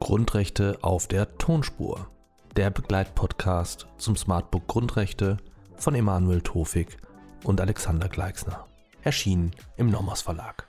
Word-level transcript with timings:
Grundrechte 0.00 0.78
auf 0.82 1.06
der 1.06 1.38
Tonspur. 1.38 2.08
Der 2.56 2.70
Begleitpodcast 2.70 3.86
zum 3.98 4.16
Smartbook 4.16 4.66
Grundrechte 4.66 5.36
von 5.76 5.94
Emanuel 5.94 6.40
Tofik 6.40 6.96
und 7.44 7.60
Alexander 7.60 8.08
Gleixner. 8.08 8.66
Erschienen 9.04 9.52
im 9.76 9.88
Nomos 9.88 10.22
Verlag. 10.22 10.66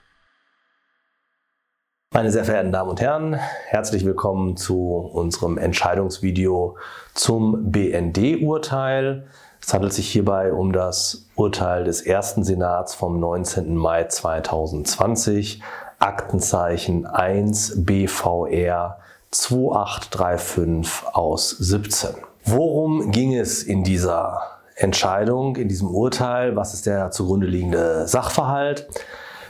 Meine 2.14 2.30
sehr 2.30 2.44
verehrten 2.44 2.70
Damen 2.70 2.90
und 2.90 3.00
Herren, 3.00 3.34
herzlich 3.66 4.04
willkommen 4.04 4.56
zu 4.56 4.88
unserem 4.88 5.58
Entscheidungsvideo 5.58 6.76
zum 7.14 7.72
BND-Urteil. 7.72 9.26
Es 9.64 9.72
handelt 9.72 9.92
sich 9.92 10.08
hierbei 10.08 10.52
um 10.52 10.72
das 10.72 11.26
Urteil 11.36 11.84
des 11.84 12.00
ersten 12.02 12.42
Senats 12.42 12.94
vom 12.94 13.20
19. 13.20 13.76
Mai 13.76 14.04
2020, 14.04 15.62
Aktenzeichen 16.00 17.06
1 17.06 17.84
BVR 17.84 18.98
2835 19.30 21.06
aus 21.14 21.50
17. 21.50 22.10
Worum 22.44 23.12
ging 23.12 23.34
es 23.36 23.62
in 23.62 23.84
dieser 23.84 24.42
Entscheidung, 24.74 25.54
in 25.54 25.68
diesem 25.68 25.88
Urteil? 25.88 26.56
Was 26.56 26.74
ist 26.74 26.86
der 26.86 27.12
zugrunde 27.12 27.46
liegende 27.46 28.08
Sachverhalt? 28.08 28.88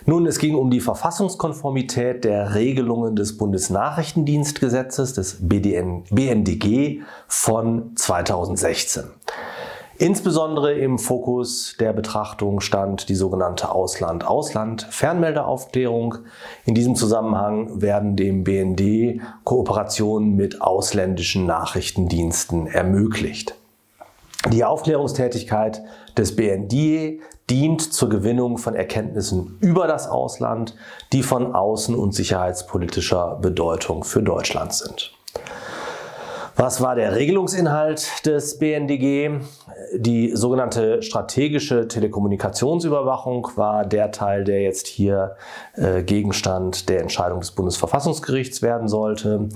Nun, 0.04 0.26
es 0.26 0.38
ging 0.38 0.56
um 0.56 0.70
die 0.70 0.80
Verfassungskonformität 0.80 2.24
der 2.24 2.54
Regelungen 2.54 3.16
des 3.16 3.38
Bundesnachrichtendienstgesetzes, 3.38 5.14
des 5.14 5.38
BDN, 5.48 6.04
BNDG 6.10 7.00
von 7.28 7.92
2016. 7.96 9.04
Insbesondere 10.02 10.72
im 10.72 10.98
Fokus 10.98 11.76
der 11.78 11.92
Betrachtung 11.92 12.60
stand 12.60 13.08
die 13.08 13.14
sogenannte 13.14 13.70
Ausland-Ausland-Fernmeldeaufklärung. 13.70 16.16
In 16.64 16.74
diesem 16.74 16.96
Zusammenhang 16.96 17.80
werden 17.80 18.16
dem 18.16 18.42
BND 18.42 19.20
Kooperationen 19.44 20.34
mit 20.34 20.60
ausländischen 20.60 21.46
Nachrichtendiensten 21.46 22.66
ermöglicht. 22.66 23.54
Die 24.50 24.64
Aufklärungstätigkeit 24.64 25.82
des 26.16 26.34
BND 26.34 27.20
dient 27.48 27.92
zur 27.92 28.08
Gewinnung 28.08 28.58
von 28.58 28.74
Erkenntnissen 28.74 29.56
über 29.60 29.86
das 29.86 30.08
Ausland, 30.08 30.74
die 31.12 31.22
von 31.22 31.52
außen- 31.52 31.94
und 31.94 32.12
sicherheitspolitischer 32.12 33.38
Bedeutung 33.40 34.02
für 34.02 34.20
Deutschland 34.20 34.72
sind. 34.72 35.12
Was 36.62 36.80
war 36.80 36.94
der 36.94 37.16
Regelungsinhalt 37.16 38.24
des 38.24 38.60
BNDG? 38.60 39.40
Die 39.96 40.30
sogenannte 40.36 41.02
strategische 41.02 41.88
Telekommunikationsüberwachung 41.88 43.48
war 43.56 43.84
der 43.84 44.12
Teil, 44.12 44.44
der 44.44 44.62
jetzt 44.62 44.86
hier 44.86 45.34
äh, 45.74 46.04
Gegenstand 46.04 46.88
der 46.88 47.00
Entscheidung 47.00 47.40
des 47.40 47.50
Bundesverfassungsgerichts 47.50 48.62
werden 48.62 48.86
sollte. 48.86 49.48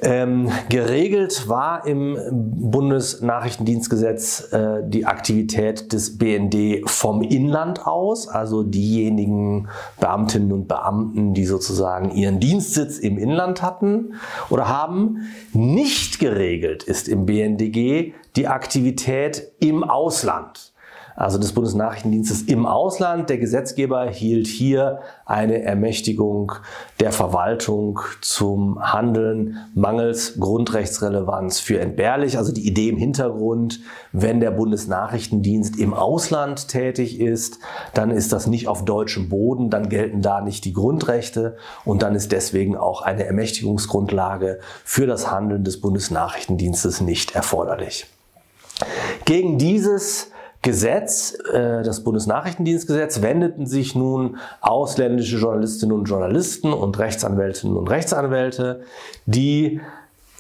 Ähm, 0.02 0.50
geregelt 0.68 1.48
war 1.48 1.86
im 1.86 2.18
Bundesnachrichtendienstgesetz 2.30 4.52
äh, 4.52 4.82
die 4.84 5.04
Aktivität 5.04 5.92
des 5.92 6.16
BND 6.16 6.88
vom 6.88 7.22
Inland 7.22 7.86
aus, 7.86 8.28
also 8.28 8.62
diejenigen 8.62 9.68
Beamtinnen 10.00 10.52
und 10.52 10.68
Beamten, 10.68 11.34
die 11.34 11.44
sozusagen 11.44 12.12
ihren 12.12 12.40
Dienstsitz 12.40 12.98
im 12.98 13.18
Inland 13.18 13.62
hatten 13.62 14.14
oder 14.48 14.68
haben. 14.68 15.28
Nicht 15.52 16.18
geregelt 16.18 16.82
ist 16.82 17.08
im 17.08 17.26
BNDG 17.26 18.14
die 18.36 18.48
Aktivität 18.48 19.52
im 19.60 19.84
Ausland 19.84 20.69
also 21.20 21.38
des 21.38 21.52
Bundesnachrichtendienstes 21.52 22.42
im 22.42 22.64
Ausland. 22.64 23.28
Der 23.28 23.36
Gesetzgeber 23.36 24.08
hielt 24.08 24.46
hier 24.46 25.00
eine 25.26 25.62
Ermächtigung 25.62 26.52
der 26.98 27.12
Verwaltung 27.12 28.00
zum 28.22 28.80
Handeln 28.80 29.58
mangels 29.74 30.40
Grundrechtsrelevanz 30.40 31.60
für 31.60 31.78
entbehrlich. 31.78 32.38
Also 32.38 32.52
die 32.52 32.66
Idee 32.66 32.88
im 32.88 32.96
Hintergrund, 32.96 33.80
wenn 34.12 34.40
der 34.40 34.50
Bundesnachrichtendienst 34.50 35.78
im 35.78 35.92
Ausland 35.92 36.68
tätig 36.68 37.20
ist, 37.20 37.58
dann 37.92 38.10
ist 38.10 38.32
das 38.32 38.46
nicht 38.46 38.66
auf 38.66 38.86
deutschem 38.86 39.28
Boden, 39.28 39.68
dann 39.68 39.90
gelten 39.90 40.22
da 40.22 40.40
nicht 40.40 40.64
die 40.64 40.72
Grundrechte 40.72 41.58
und 41.84 42.00
dann 42.00 42.14
ist 42.14 42.32
deswegen 42.32 42.78
auch 42.78 43.02
eine 43.02 43.26
Ermächtigungsgrundlage 43.26 44.58
für 44.84 45.06
das 45.06 45.30
Handeln 45.30 45.64
des 45.64 45.82
Bundesnachrichtendienstes 45.82 47.02
nicht 47.02 47.34
erforderlich. 47.34 48.06
Gegen 49.26 49.58
dieses 49.58 50.30
Gesetz, 50.62 51.38
äh, 51.52 51.82
das 51.82 52.04
Bundesnachrichtendienstgesetz, 52.04 53.22
wendeten 53.22 53.66
sich 53.66 53.94
nun 53.94 54.36
ausländische 54.60 55.38
Journalistinnen 55.38 55.96
und 55.96 56.04
Journalisten 56.04 56.72
und 56.72 56.98
Rechtsanwältinnen 56.98 57.76
und 57.76 57.88
Rechtsanwälte, 57.88 58.82
die 59.24 59.80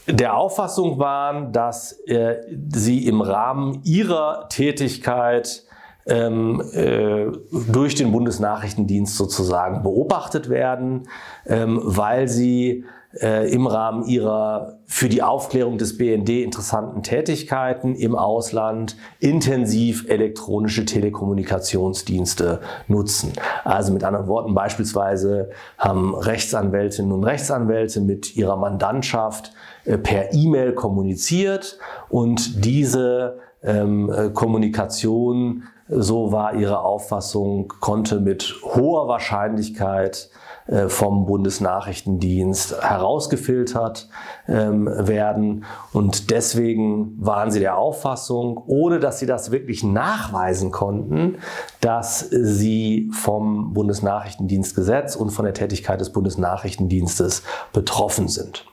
der 0.06 0.36
Auffassung 0.36 0.98
waren, 0.98 1.52
dass 1.52 1.92
äh, 2.06 2.36
sie 2.68 3.06
im 3.06 3.20
Rahmen 3.20 3.80
ihrer 3.84 4.48
Tätigkeit 4.48 5.64
ähm, 6.06 6.62
äh, 6.72 7.26
durch 7.68 7.94
den 7.94 8.12
Bundesnachrichtendienst 8.12 9.16
sozusagen 9.16 9.82
beobachtet 9.82 10.48
werden, 10.48 11.08
ähm, 11.46 11.80
weil 11.82 12.28
sie 12.28 12.84
äh, 13.20 13.52
im 13.52 13.66
Rahmen 13.66 14.04
ihrer 14.06 14.78
für 14.86 15.08
die 15.08 15.22
Aufklärung 15.22 15.78
des 15.78 15.98
BND 15.98 16.28
interessanten 16.28 17.02
Tätigkeiten 17.02 17.94
im 17.94 18.14
Ausland 18.14 18.96
intensiv 19.18 20.08
elektronische 20.08 20.84
Telekommunikationsdienste 20.84 22.60
nutzen. 22.86 23.32
Also 23.64 23.92
mit 23.92 24.04
anderen 24.04 24.28
Worten 24.28 24.54
beispielsweise 24.54 25.50
haben 25.78 26.14
Rechtsanwältinnen 26.14 27.12
und 27.12 27.24
Rechtsanwälte 27.24 28.00
mit 28.00 28.36
ihrer 28.36 28.56
Mandantschaft 28.56 29.52
äh, 29.84 29.98
per 29.98 30.32
E-Mail 30.32 30.72
kommuniziert 30.72 31.78
und 32.08 32.64
diese 32.64 33.38
ähm, 33.62 34.10
äh, 34.12 34.30
Kommunikation, 34.30 35.64
so 35.88 36.30
war 36.32 36.54
ihre 36.54 36.80
Auffassung, 36.80 37.72
konnte 37.80 38.20
mit 38.20 38.54
hoher 38.62 39.08
Wahrscheinlichkeit 39.08 40.30
äh, 40.70 40.88
vom 40.88 41.26
Bundesnachrichtendienst 41.26 42.80
herausgefiltert 42.80 44.08
ähm, 44.46 44.86
werden. 44.86 45.64
Und 45.92 46.30
deswegen 46.30 47.16
waren 47.18 47.50
sie 47.50 47.58
der 47.58 47.76
Auffassung, 47.76 48.62
ohne 48.66 49.00
dass 49.00 49.18
sie 49.18 49.26
das 49.26 49.50
wirklich 49.50 49.82
nachweisen 49.82 50.70
konnten, 50.70 51.38
dass 51.80 52.20
sie 52.30 53.10
vom 53.12 53.72
Bundesnachrichtendienstgesetz 53.72 55.16
und 55.16 55.30
von 55.30 55.44
der 55.44 55.54
Tätigkeit 55.54 56.00
des 56.00 56.10
Bundesnachrichtendienstes 56.10 57.42
betroffen 57.72 58.28
sind. 58.28 58.64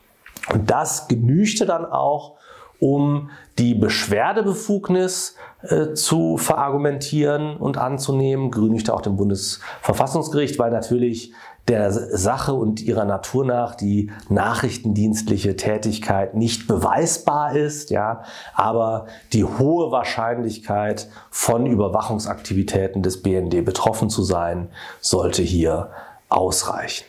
Und 0.54 0.70
das 0.70 1.08
genügte 1.08 1.66
dann 1.66 1.86
auch, 1.86 2.37
um 2.80 3.30
die 3.58 3.74
Beschwerdebefugnis 3.74 5.36
äh, 5.62 5.94
zu 5.94 6.38
verargumentieren 6.38 7.58
und 7.58 7.78
anzunehmen, 7.78 8.52
grünigte 8.52 8.94
auch 8.94 9.02
dem 9.02 9.18
Bundesverfassungsgericht, 9.18 10.60
weil 10.60 10.72
natürlich 10.72 11.34
der 11.68 11.92
Sache 11.92 12.54
und 12.54 12.82
ihrer 12.82 13.06
Natur 13.06 13.44
nach 13.44 13.76
die 13.76 14.12
nachrichtendienstliche 14.30 15.56
Tätigkeit 15.56 16.34
nicht 16.34 16.68
beweisbar 16.68 17.56
ist, 17.56 17.90
ja, 17.90 18.24
aber 18.54 19.08
die 19.34 19.44
hohe 19.44 19.92
Wahrscheinlichkeit 19.92 21.10
von 21.30 21.66
Überwachungsaktivitäten 21.66 23.04
des 23.04 23.22
BND 23.22 23.66
betroffen 23.66 24.10
zu 24.10 24.24
sein, 24.24 24.70
sollte 25.02 25.42
hier 25.42 25.90
ausreichen. 26.30 27.06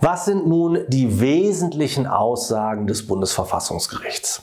Was 0.00 0.26
sind 0.26 0.46
nun 0.46 0.80
die 0.88 1.20
wesentlichen 1.20 2.06
Aussagen 2.06 2.86
des 2.86 3.06
Bundesverfassungsgerichts? 3.06 4.42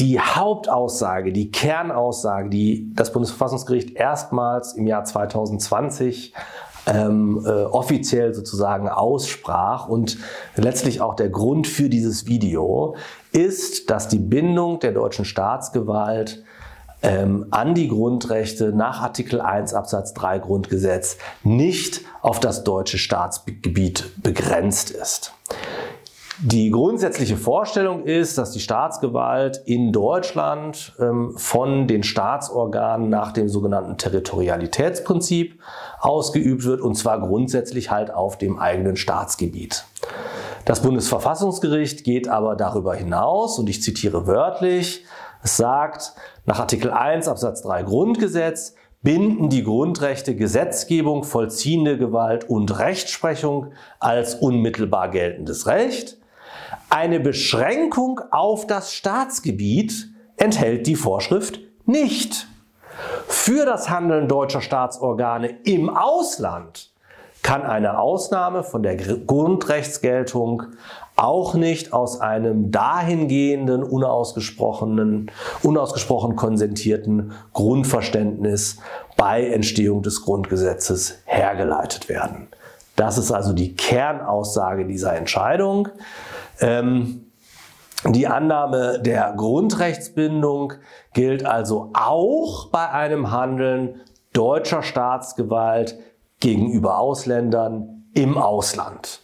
Die 0.00 0.18
Hauptaussage, 0.18 1.32
die 1.32 1.52
Kernaussage, 1.52 2.48
die 2.48 2.92
das 2.94 3.12
Bundesverfassungsgericht 3.12 3.94
erstmals 3.94 4.72
im 4.72 4.86
Jahr 4.86 5.04
2020 5.04 6.34
ähm, 6.86 7.44
äh, 7.46 7.64
offiziell 7.64 8.34
sozusagen 8.34 8.88
aussprach 8.88 9.86
und 9.86 10.18
letztlich 10.56 11.00
auch 11.00 11.14
der 11.14 11.28
Grund 11.28 11.68
für 11.68 11.88
dieses 11.88 12.26
Video 12.26 12.96
ist, 13.30 13.88
dass 13.90 14.08
die 14.08 14.18
Bindung 14.18 14.80
der 14.80 14.90
deutschen 14.90 15.24
Staatsgewalt 15.24 16.42
ähm, 17.02 17.46
an 17.50 17.74
die 17.74 17.88
Grundrechte 17.88 18.72
nach 18.72 19.02
Artikel 19.02 19.40
1 19.40 19.74
Absatz 19.74 20.14
3 20.14 20.38
Grundgesetz 20.38 21.18
nicht 21.42 22.02
auf 22.20 22.40
das 22.40 22.64
deutsche 22.64 22.98
Staatsgebiet 22.98 24.10
begrenzt 24.22 24.90
ist. 24.90 25.32
Die 26.44 26.70
grundsätzliche 26.70 27.36
Vorstellung 27.36 28.04
ist, 28.04 28.36
dass 28.36 28.50
die 28.50 28.58
Staatsgewalt 28.58 29.62
in 29.64 29.92
Deutschland 29.92 30.92
ähm, 30.98 31.34
von 31.36 31.86
den 31.86 32.02
Staatsorganen 32.02 33.08
nach 33.08 33.30
dem 33.30 33.48
sogenannten 33.48 33.96
Territorialitätsprinzip 33.96 35.60
ausgeübt 36.00 36.64
wird 36.64 36.80
und 36.80 36.96
zwar 36.96 37.20
grundsätzlich 37.20 37.92
halt 37.92 38.12
auf 38.12 38.38
dem 38.38 38.58
eigenen 38.58 38.96
Staatsgebiet. 38.96 39.84
Das 40.64 40.80
Bundesverfassungsgericht 40.80 42.04
geht 42.04 42.28
aber 42.28 42.54
darüber 42.54 42.94
hinaus 42.94 43.58
und 43.58 43.68
ich 43.68 43.82
zitiere 43.82 44.28
wörtlich, 44.28 45.04
es 45.42 45.56
sagt, 45.56 46.12
nach 46.46 46.60
Artikel 46.60 46.92
1 46.92 47.26
Absatz 47.26 47.62
3 47.62 47.82
Grundgesetz 47.82 48.74
binden 49.02 49.48
die 49.48 49.64
Grundrechte 49.64 50.36
Gesetzgebung, 50.36 51.24
vollziehende 51.24 51.98
Gewalt 51.98 52.48
und 52.48 52.78
Rechtsprechung 52.78 53.72
als 53.98 54.36
unmittelbar 54.36 55.10
geltendes 55.10 55.66
Recht. 55.66 56.18
Eine 56.90 57.18
Beschränkung 57.18 58.20
auf 58.30 58.68
das 58.68 58.92
Staatsgebiet 58.92 60.10
enthält 60.36 60.86
die 60.86 60.94
Vorschrift 60.94 61.58
nicht. 61.86 62.46
Für 63.26 63.64
das 63.64 63.90
Handeln 63.90 64.28
deutscher 64.28 64.60
Staatsorgane 64.60 65.48
im 65.64 65.90
Ausland 65.90 66.91
kann 67.42 67.62
eine 67.62 67.98
Ausnahme 67.98 68.62
von 68.62 68.82
der 68.82 68.96
Grundrechtsgeltung 68.96 70.62
auch 71.16 71.54
nicht 71.54 71.92
aus 71.92 72.20
einem 72.20 72.70
dahingehenden, 72.70 73.82
unausgesprochenen, 73.82 75.30
unausgesprochen 75.62 76.36
konsentierten 76.36 77.32
Grundverständnis 77.52 78.78
bei 79.16 79.46
Entstehung 79.46 80.02
des 80.02 80.22
Grundgesetzes 80.22 81.18
hergeleitet 81.24 82.08
werden. 82.08 82.48
Das 82.96 83.18
ist 83.18 83.32
also 83.32 83.52
die 83.52 83.74
Kernaussage 83.74 84.86
dieser 84.86 85.14
Entscheidung. 85.16 85.88
Ähm, 86.60 87.26
die 88.08 88.26
Annahme 88.26 89.00
der 89.00 89.32
Grundrechtsbindung 89.36 90.74
gilt 91.12 91.46
also 91.46 91.90
auch 91.94 92.68
bei 92.68 92.90
einem 92.90 93.30
Handeln 93.30 94.00
deutscher 94.32 94.82
Staatsgewalt 94.82 95.98
gegenüber 96.42 96.98
Ausländern 96.98 98.04
im 98.14 98.36
Ausland. 98.36 99.20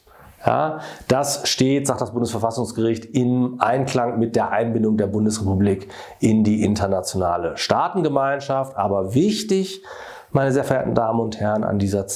Ja, 0.46 0.78
das 1.08 1.48
steht, 1.48 1.88
sagt 1.88 2.00
das 2.00 2.12
Bundesverfassungsgericht, 2.12 3.04
im 3.06 3.56
Einklang 3.58 4.20
mit 4.20 4.36
der 4.36 4.50
Einbindung 4.52 4.96
der 4.96 5.08
Bundesrepublik 5.08 5.88
in 6.20 6.44
die 6.44 6.62
internationale 6.62 7.56
Staatengemeinschaft. 7.56 8.76
Aber 8.76 9.14
wichtig, 9.14 9.82
meine 10.30 10.52
sehr 10.52 10.62
verehrten 10.62 10.94
Damen 10.94 11.18
und 11.18 11.40
Herren, 11.40 11.64
an 11.64 11.80
dieser 11.80 12.06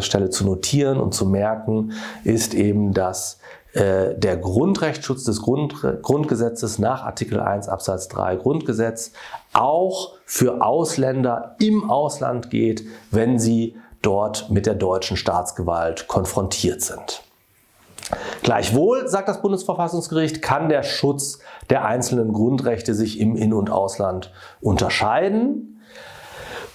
Stelle 0.00 0.30
zu 0.30 0.44
notieren 0.44 0.98
und 0.98 1.14
zu 1.14 1.26
merken, 1.26 1.92
ist 2.24 2.54
eben, 2.54 2.92
dass 2.92 3.38
äh, 3.72 4.16
der 4.16 4.36
Grundrechtsschutz 4.36 5.22
des 5.22 5.40
Grund, 5.40 5.76
Grundgesetzes 6.02 6.80
nach 6.80 7.04
Artikel 7.04 7.38
1 7.38 7.68
Absatz 7.68 8.08
3 8.08 8.34
Grundgesetz 8.34 9.12
auch 9.52 10.14
für 10.24 10.60
Ausländer 10.60 11.54
im 11.60 11.88
Ausland 11.88 12.50
geht, 12.50 12.82
wenn 13.12 13.38
sie 13.38 13.76
dort 14.02 14.50
mit 14.50 14.66
der 14.66 14.74
deutschen 14.74 15.16
Staatsgewalt 15.16 16.08
konfrontiert 16.08 16.82
sind. 16.82 17.22
Gleichwohl, 18.42 19.08
sagt 19.08 19.28
das 19.28 19.42
Bundesverfassungsgericht, 19.42 20.42
kann 20.42 20.68
der 20.68 20.82
Schutz 20.82 21.38
der 21.68 21.84
einzelnen 21.84 22.32
Grundrechte 22.32 22.94
sich 22.94 23.20
im 23.20 23.36
In- 23.36 23.52
und 23.52 23.70
Ausland 23.70 24.32
unterscheiden. 24.60 25.80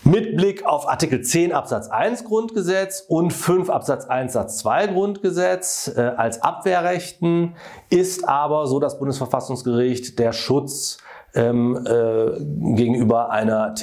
Mit 0.04 0.38
Blick 0.38 0.64
auf 0.68 0.88
Artikel 0.88 1.22
10 1.22 1.52
Absatz 1.52 1.88
1 1.88 2.26
Grundgesetz 2.26 3.04
und 3.08 3.34
5 3.34 3.72
Absatz 3.72 4.06
1 4.06 4.34
Satz 4.34 4.60
2 4.60 4.88
Grundgesetz 4.88 5.92
äh, 5.98 6.00
als 6.00 6.44
Abwehrrechten 6.44 7.56
ist 7.90 8.30
aber, 8.30 8.68
so 8.68 8.80
das 8.80 9.00
Bundesverfassungsgericht, 9.00 10.20
der 10.20 10.32
Schutz 10.32 11.00
ähm, 11.34 11.86
äh, 11.88 12.76
gegenüber 12.76 13.32
einer 13.32 13.74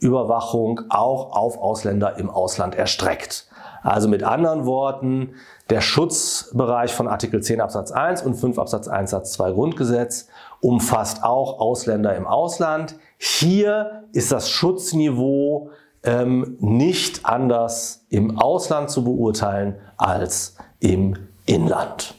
Telekommunikationsüberwachung 0.00 0.82
auch 0.88 1.32
auf 1.32 1.58
Ausländer 1.58 2.18
im 2.18 2.30
Ausland 2.30 2.74
erstreckt. 2.74 3.46
Also 3.82 4.08
mit 4.08 4.22
anderen 4.22 4.66
Worten, 4.66 5.34
der 5.70 5.80
Schutzbereich 5.80 6.92
von 6.92 7.06
Artikel 7.06 7.42
10 7.42 7.60
Absatz 7.60 7.92
1 7.92 8.22
und 8.22 8.34
5 8.34 8.58
Absatz 8.58 8.88
1 8.88 9.10
Satz 9.10 9.32
2 9.32 9.52
Grundgesetz 9.52 10.28
umfasst 10.60 11.22
auch 11.22 11.60
Ausländer 11.60 12.16
im 12.16 12.26
Ausland. 12.26 12.96
Hier 13.18 14.04
ist 14.12 14.32
das 14.32 14.50
Schutzniveau 14.50 15.70
ähm, 16.02 16.56
nicht 16.60 17.24
anders 17.24 18.04
im 18.08 18.38
Ausland 18.38 18.90
zu 18.90 19.04
beurteilen 19.04 19.76
als 19.96 20.56
im 20.80 21.16
Inland. 21.46 22.17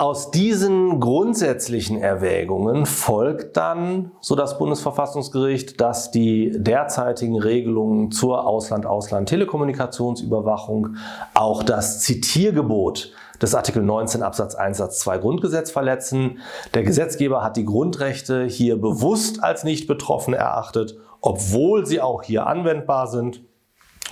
Aus 0.00 0.30
diesen 0.30 0.98
grundsätzlichen 0.98 2.00
Erwägungen 2.00 2.86
folgt 2.86 3.58
dann, 3.58 4.12
so 4.22 4.34
das 4.34 4.56
Bundesverfassungsgericht, 4.56 5.78
dass 5.78 6.10
die 6.10 6.52
derzeitigen 6.56 7.38
Regelungen 7.38 8.10
zur 8.10 8.46
Ausland-Ausland-Telekommunikationsüberwachung 8.46 10.96
auch 11.34 11.62
das 11.62 12.00
Zitiergebot 12.00 13.12
des 13.42 13.54
Artikel 13.54 13.82
19 13.82 14.22
Absatz 14.22 14.54
1 14.54 14.78
Satz 14.78 15.00
2 15.00 15.18
Grundgesetz 15.18 15.70
verletzen. 15.70 16.38
Der 16.72 16.82
Gesetzgeber 16.82 17.44
hat 17.44 17.58
die 17.58 17.66
Grundrechte 17.66 18.46
hier 18.46 18.80
bewusst 18.80 19.44
als 19.44 19.64
nicht 19.64 19.86
betroffen 19.86 20.32
erachtet, 20.32 20.96
obwohl 21.20 21.84
sie 21.84 22.00
auch 22.00 22.22
hier 22.22 22.46
anwendbar 22.46 23.06
sind 23.06 23.42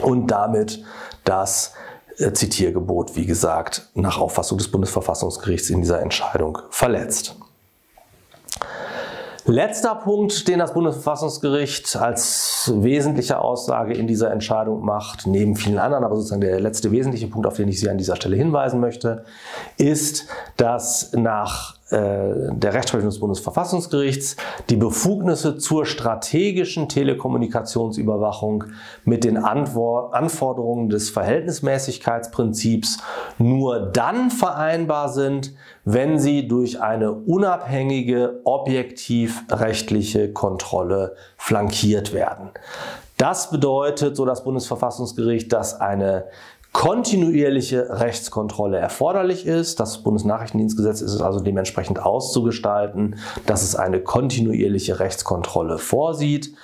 und 0.00 0.31
damit 0.31 0.85
das 1.25 1.73
Zitiergebot, 2.18 3.16
wie 3.16 3.26
gesagt, 3.26 3.88
nach 3.94 4.18
Auffassung 4.18 4.58
des 4.58 4.68
Bundesverfassungsgerichts 4.70 5.70
in 5.70 5.80
dieser 5.80 6.02
Entscheidung 6.02 6.58
verletzt. 6.70 7.36
Letzter 9.50 9.94
Punkt, 9.94 10.46
den 10.46 10.58
das 10.58 10.74
Bundesverfassungsgericht 10.74 11.96
als 11.96 12.70
wesentliche 12.74 13.40
Aussage 13.40 13.94
in 13.94 14.06
dieser 14.06 14.30
Entscheidung 14.30 14.84
macht, 14.84 15.26
neben 15.26 15.56
vielen 15.56 15.78
anderen, 15.78 16.04
aber 16.04 16.16
sozusagen 16.16 16.42
der 16.42 16.60
letzte 16.60 16.90
wesentliche 16.90 17.28
Punkt, 17.28 17.46
auf 17.46 17.56
den 17.56 17.66
ich 17.68 17.80
Sie 17.80 17.88
an 17.88 17.96
dieser 17.96 18.16
Stelle 18.16 18.36
hinweisen 18.36 18.78
möchte, 18.78 19.24
ist, 19.78 20.26
dass 20.58 21.12
nach 21.14 21.76
äh, 21.76 21.77
der 21.90 22.75
Rechtsprechung 22.75 23.09
des 23.09 23.18
Bundesverfassungsgerichts 23.18 24.37
die 24.68 24.76
Befugnisse 24.76 25.57
zur 25.57 25.87
strategischen 25.87 26.88
Telekommunikationsüberwachung 26.88 28.64
mit 29.04 29.25
den 29.25 29.38
Antwort 29.38 30.12
Anforderungen 30.14 30.90
des 30.90 31.09
Verhältnismäßigkeitsprinzips 31.09 32.99
nur 33.38 33.80
dann 33.80 34.30
vereinbar 34.30 35.09
sind, 35.09 35.54
wenn 35.85 36.18
sie 36.18 36.47
durch 36.47 36.83
eine 36.83 37.12
unabhängige, 37.12 38.40
objektiv 38.45 39.45
rechtliche 39.50 40.30
Kontrolle 40.33 41.16
flankiert 41.38 42.12
werden. 42.12 42.50
Das 43.16 43.50
bedeutet, 43.50 44.14
so 44.14 44.25
das 44.25 44.45
Bundesverfassungsgericht, 44.45 45.52
dass 45.52 45.80
eine 45.80 46.26
kontinuierliche 46.72 47.98
Rechtskontrolle 48.00 48.78
erforderlich 48.78 49.46
ist. 49.46 49.80
Das 49.80 50.02
Bundesnachrichtendienstgesetz 50.02 51.00
ist 51.00 51.12
es 51.12 51.20
also 51.20 51.40
dementsprechend 51.40 52.00
auszugestalten, 52.00 53.16
dass 53.46 53.62
es 53.62 53.75
eine 53.75 54.00
kontinuierliche 54.00 55.00
Rechtskontrolle 55.00 55.78
vorsieht. 55.78 56.54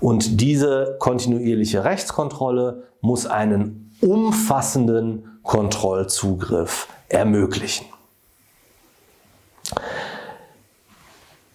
Und 0.00 0.40
diese 0.40 0.96
kontinuierliche 0.98 1.84
Rechtskontrolle 1.84 2.84
muss 3.00 3.26
einen 3.26 3.92
umfassenden 4.00 5.40
Kontrollzugriff 5.42 6.88
ermöglichen. 7.08 7.86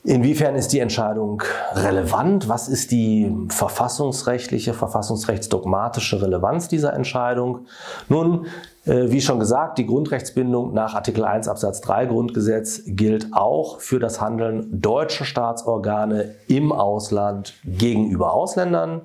Inwiefern 0.10 0.56
ist 0.56 0.74
die 0.74 0.80
Entscheidung 0.80 1.44
relevant? 1.76 2.50
Was 2.50 2.68
ist 2.68 2.90
die 2.90 3.32
verfassungsrechtliche, 3.50 4.74
verfassungsrechtsdogmatische 4.74 6.20
Relevanz 6.20 6.68
dieser 6.68 6.94
Entscheidung? 6.94 7.68
Nun, 8.08 8.48
wie 8.90 9.22
schon 9.22 9.40
gesagt, 9.40 9.78
die 9.78 9.86
Grundrechtsbindung 9.86 10.74
nach 10.74 10.96
Artikel 10.96 11.24
1 11.24 11.48
Absatz 11.48 11.80
3 11.82 12.08
Grundgesetz 12.08 12.82
gilt 12.88 13.28
auch 13.34 13.80
für 13.80 14.00
das 14.00 14.20
Handeln 14.20 14.82
deutscher 14.82 15.26
Staatsorgane 15.26 16.36
im 16.48 16.72
Ausland 16.72 17.54
gegenüber 17.64 18.34
Ausländern. 18.34 19.02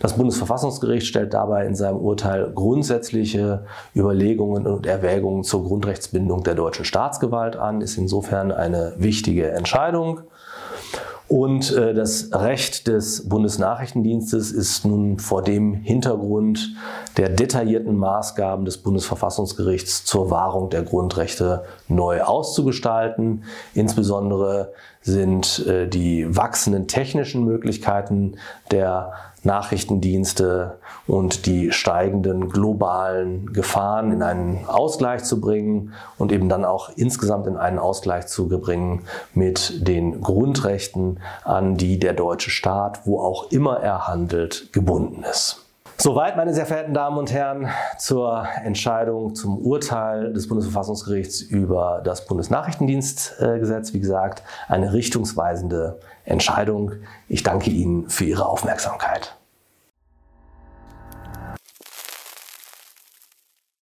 Das 0.00 0.14
Bundesverfassungsgericht 0.14 1.06
stellt 1.06 1.34
dabei 1.34 1.66
in 1.66 1.76
seinem 1.76 1.98
Urteil 1.98 2.50
grundsätzliche 2.52 3.64
Überlegungen 3.94 4.66
und 4.66 4.86
Erwägungen 4.86 5.44
zur 5.44 5.64
Grundrechtsbindung 5.64 6.42
der 6.42 6.56
deutschen 6.56 6.84
Staatsgewalt 6.84 7.54
an, 7.54 7.80
ist 7.80 7.96
insofern 7.96 8.50
eine 8.50 8.94
wichtige 8.98 9.52
Entscheidung. 9.52 10.22
Und 11.28 11.76
äh, 11.76 11.92
das 11.92 12.30
Recht 12.32 12.88
des 12.88 13.28
Bundesnachrichtendienstes 13.28 14.50
ist 14.50 14.86
nun 14.86 15.18
vor 15.18 15.42
dem 15.42 15.74
Hintergrund 15.74 16.74
der 17.18 17.28
detaillierten 17.28 17.96
Maßgaben 17.96 18.64
des 18.64 18.78
Bundesverfassungsgerichts 18.78 20.06
zur 20.06 20.30
Wahrung 20.30 20.70
der 20.70 20.82
Grundrechte 20.82 21.64
neu 21.86 22.22
auszugestalten. 22.22 23.44
Insbesondere 23.74 24.72
sind 25.02 25.66
äh, 25.66 25.86
die 25.86 26.34
wachsenden 26.34 26.88
technischen 26.88 27.44
Möglichkeiten 27.44 28.36
der 28.70 29.12
Nachrichtendienste 29.48 30.78
und 31.06 31.46
die 31.46 31.72
steigenden 31.72 32.50
globalen 32.50 33.52
Gefahren 33.52 34.12
in 34.12 34.22
einen 34.22 34.66
Ausgleich 34.66 35.24
zu 35.24 35.40
bringen 35.40 35.94
und 36.18 36.32
eben 36.32 36.48
dann 36.48 36.64
auch 36.64 36.90
insgesamt 36.96 37.46
in 37.46 37.56
einen 37.56 37.78
Ausgleich 37.78 38.26
zu 38.26 38.48
bringen 38.48 39.04
mit 39.34 39.88
den 39.88 40.20
Grundrechten, 40.20 41.20
an 41.44 41.76
die 41.76 41.98
der 41.98 42.12
deutsche 42.12 42.50
Staat, 42.50 43.06
wo 43.06 43.20
auch 43.20 43.50
immer 43.50 43.80
er 43.80 44.06
handelt, 44.06 44.72
gebunden 44.72 45.24
ist. 45.28 45.64
Soweit, 46.00 46.36
meine 46.36 46.54
sehr 46.54 46.66
verehrten 46.66 46.94
Damen 46.94 47.18
und 47.18 47.32
Herren, 47.32 47.68
zur 47.98 48.46
Entscheidung 48.62 49.34
zum 49.34 49.58
Urteil 49.58 50.32
des 50.32 50.46
Bundesverfassungsgerichts 50.46 51.40
über 51.40 52.02
das 52.04 52.24
Bundesnachrichtendienstgesetz. 52.26 53.94
Wie 53.94 53.98
gesagt, 53.98 54.44
eine 54.68 54.92
richtungsweisende 54.92 55.98
Entscheidung. 56.24 56.92
Ich 57.28 57.42
danke 57.42 57.70
Ihnen 57.70 58.08
für 58.08 58.26
Ihre 58.26 58.46
Aufmerksamkeit. 58.46 59.37